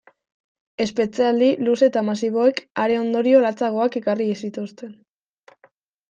[0.83, 4.89] Espetxealdi luze eta masiboek are ondorio latzagoak ekarri zituzten.